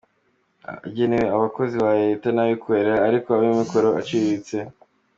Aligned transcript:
Agenewe 0.87 1.27
abakozi 1.35 1.75
ba 1.83 1.91
leta 2.03 2.27
n’abikorera 2.31 2.93
ariko 3.07 3.29
b’amikoro 3.41 3.89
aciriritse. 3.99 4.57